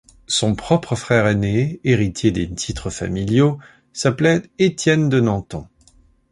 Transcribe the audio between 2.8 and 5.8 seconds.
familiaux, s'appelait Étienne de Nanton.